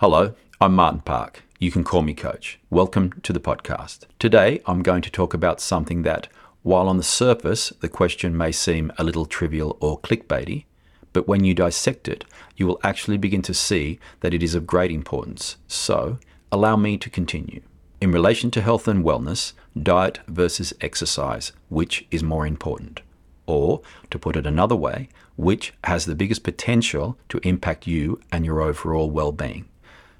[0.00, 1.42] Hello, I'm Martin Park.
[1.58, 2.58] You can call me Coach.
[2.68, 4.00] Welcome to the podcast.
[4.18, 6.28] Today, I'm going to talk about something that,
[6.62, 10.66] while on the surface the question may seem a little trivial or clickbaity,
[11.14, 14.66] but when you dissect it, you will actually begin to see that it is of
[14.66, 15.56] great importance.
[15.66, 16.18] So,
[16.52, 17.62] allow me to continue.
[17.98, 23.00] In relation to health and wellness, diet versus exercise, which is more important?
[23.46, 28.44] Or, to put it another way, which has the biggest potential to impact you and
[28.44, 29.64] your overall well being?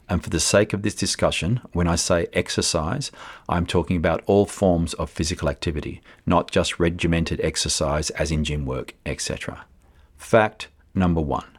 [0.09, 3.11] And for the sake of this discussion, when I say exercise,
[3.49, 8.67] I'm talking about all forms of physical activity, not just regimented exercise as in gym
[8.67, 9.64] work, etc.
[10.17, 11.58] Fact number one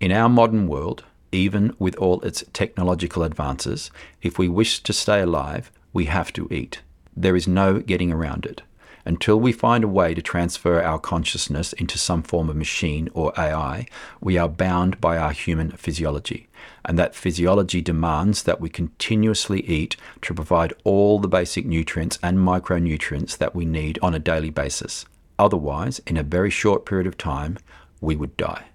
[0.00, 3.90] In our modern world, even with all its technological advances,
[4.22, 6.80] if we wish to stay alive, we have to eat.
[7.14, 8.62] There is no getting around it.
[9.04, 13.32] Until we find a way to transfer our consciousness into some form of machine or
[13.36, 13.86] AI,
[14.20, 16.48] we are bound by our human physiology.
[16.84, 22.38] And that physiology demands that we continuously eat to provide all the basic nutrients and
[22.38, 25.04] micronutrients that we need on a daily basis.
[25.38, 27.58] Otherwise, in a very short period of time,
[28.00, 28.66] we would die.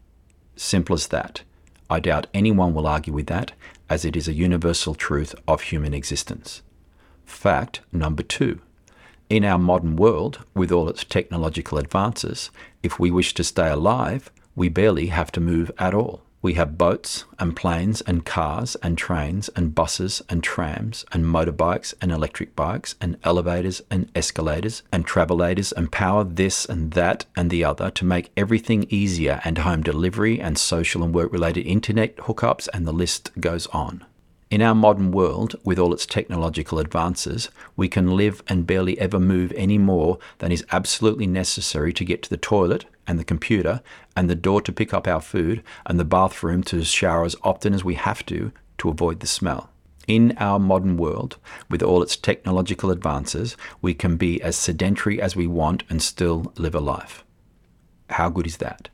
[0.58, 1.44] Simple as that.
[1.90, 3.54] I doubt anyone will argue with that,
[3.90, 6.62] as it is a universal truth of human existence.
[7.26, 8.60] Fact number two
[9.30, 12.50] in our modern world, with all its technological advances,
[12.84, 16.22] if we wish to stay alive, we barely have to move at all.
[16.42, 21.94] We have boats and planes and cars and trains and buses and trams and motorbikes
[22.00, 27.50] and electric bikes and elevators and escalators and travelators and power this and that and
[27.50, 32.16] the other to make everything easier and home delivery and social and work related internet
[32.18, 34.06] hookups and the list goes on.
[34.50, 39.20] In our modern world, with all its technological advances, we can live and barely ever
[39.20, 43.82] move any more than is absolutely necessary to get to the toilet and the computer
[44.16, 47.74] and the door to pick up our food and the bathroom to shower as often
[47.74, 49.70] as we have to to avoid the smell.
[50.08, 51.36] In our modern world,
[51.70, 56.54] with all its technological advances, we can be as sedentary as we want and still
[56.56, 57.26] live a life.
[58.12, 58.88] How good is that?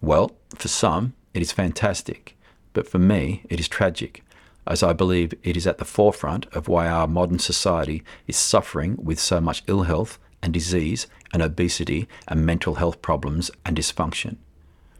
[0.00, 2.36] Well, for some, it is fantastic,
[2.72, 4.24] but for me, it is tragic
[4.66, 8.96] as I believe it is at the forefront of why our modern society is suffering
[9.02, 14.36] with so much ill health and disease and obesity and mental health problems and dysfunction.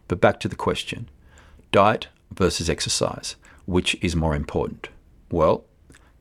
[0.09, 1.09] But back to the question
[1.71, 3.37] diet versus exercise,
[3.67, 4.89] which is more important?
[5.31, 5.65] Well,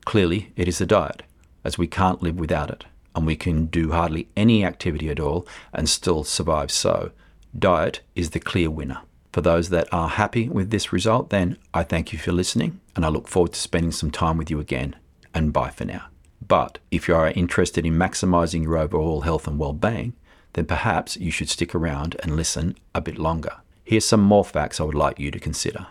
[0.04, 1.22] clearly it is the diet,
[1.64, 5.46] as we can't live without it, and we can do hardly any activity at all
[5.72, 7.10] and still survive so.
[7.56, 9.02] Diet is the clear winner.
[9.32, 13.04] For those that are happy with this result, then I thank you for listening and
[13.04, 14.94] I look forward to spending some time with you again.
[15.34, 16.04] And bye for now.
[16.46, 20.12] But if you are interested in maximizing your overall health and well being,
[20.52, 23.56] then perhaps you should stick around and listen a bit longer.
[23.84, 25.86] Here's some more facts I would like you to consider.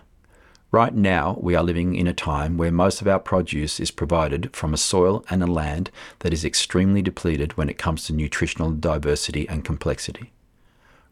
[0.71, 4.55] Right now, we are living in a time where most of our produce is provided
[4.55, 8.71] from a soil and a land that is extremely depleted when it comes to nutritional
[8.71, 10.31] diversity and complexity.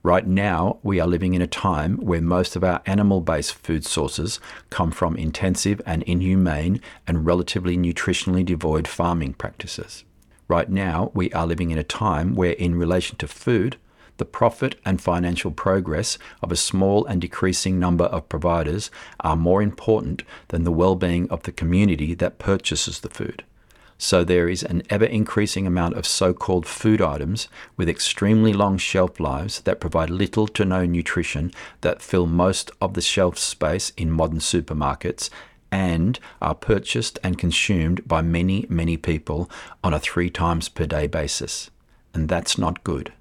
[0.02, 3.86] Right now, we are living in a time where most of our animal based food
[3.86, 4.40] sources
[4.70, 10.06] come from intensive and inhumane and relatively nutritionally devoid farming practices.
[10.48, 13.76] Right now, we are living in a time where, in relation to food,
[14.20, 18.90] the profit and financial progress of a small and decreasing number of providers
[19.20, 23.44] are more important than the well being of the community that purchases the food.
[24.02, 28.78] So there is an ever increasing amount of so called food items with extremely long
[28.78, 31.52] shelf lives that provide little to no nutrition
[31.82, 35.30] that fill most of the shelf space in modern supermarkets
[35.70, 39.52] and are purchased and consumed by many, many people
[39.84, 41.70] on a three times per day basis.
[42.14, 43.12] And that's not good.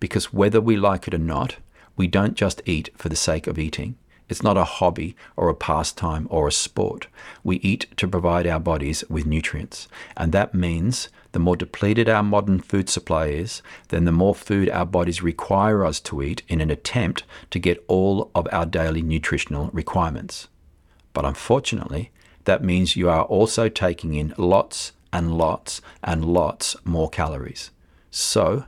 [0.00, 1.58] Because whether we like it or not,
[1.96, 3.96] we don't just eat for the sake of eating.
[4.28, 7.06] It's not a hobby or a pastime or a sport.
[7.42, 9.88] We eat to provide our bodies with nutrients.
[10.16, 14.68] And that means the more depleted our modern food supply is, then the more food
[14.70, 19.02] our bodies require us to eat in an attempt to get all of our daily
[19.02, 20.48] nutritional requirements.
[21.12, 22.10] But unfortunately,
[22.44, 27.70] that means you are also taking in lots and lots and lots more calories.
[28.10, 28.64] So,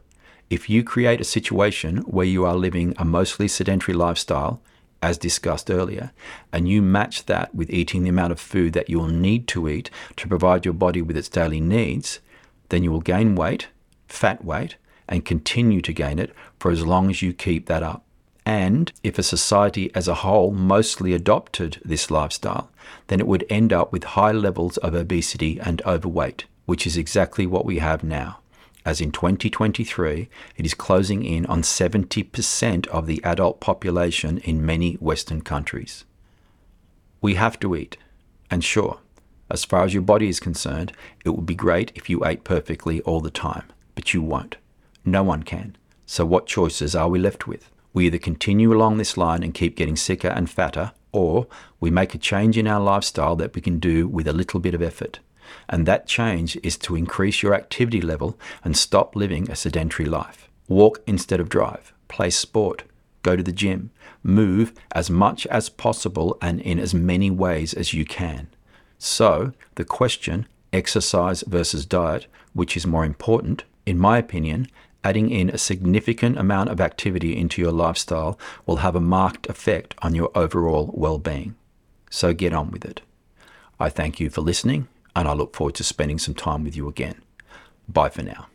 [0.49, 4.61] if you create a situation where you are living a mostly sedentary lifestyle,
[5.03, 6.13] as discussed earlier,
[6.53, 9.91] and you match that with eating the amount of food that you'll need to eat
[10.17, 12.21] to provide your body with its daily needs,
[12.69, 13.69] then you will gain weight,
[14.09, 14.77] fat weight,
[15.09, 18.05] and continue to gain it for as long as you keep that up.
[18.47, 22.71] And if a society as a whole mostly adopted this lifestyle,
[23.09, 27.47] then it would end up with high levels of obesity and overweight, which is exactly
[27.47, 28.40] what we have now
[28.91, 34.95] as in 2023, it is closing in on 70% of the adult population in many
[34.95, 36.05] Western countries.
[37.21, 37.97] We have to eat.
[38.51, 38.99] And sure,
[39.49, 40.93] as far as your body is concerned,
[41.25, 44.57] it would be great if you ate perfectly all the time, but you won't.
[45.05, 45.77] No one can.
[46.05, 47.71] So, what choices are we left with?
[47.93, 51.47] We either continue along this line and keep getting sicker and fatter, or
[51.79, 54.75] we make a change in our lifestyle that we can do with a little bit
[54.75, 55.21] of effort.
[55.69, 60.49] And that change is to increase your activity level and stop living a sedentary life.
[60.69, 62.85] Walk instead of drive, play sport,
[63.23, 63.91] go to the gym,
[64.23, 68.49] move as much as possible and in as many ways as you can.
[68.99, 74.69] So, the question exercise versus diet, which is more important, in my opinion,
[75.03, 79.95] adding in a significant amount of activity into your lifestyle will have a marked effect
[80.03, 81.55] on your overall well being.
[82.11, 83.01] So get on with it.
[83.79, 86.89] I thank you for listening, and I look forward to spending some time with you
[86.89, 87.23] again.
[87.89, 88.47] Bye for now.